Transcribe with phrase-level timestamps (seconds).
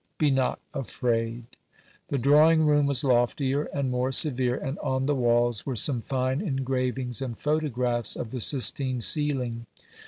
[0.17, 1.45] Be not afraid.'
[2.07, 6.41] The drawing room was loftier and more severe, and on the walls were some fine
[6.41, 9.67] engravings and photographs of the Sistine ceiling.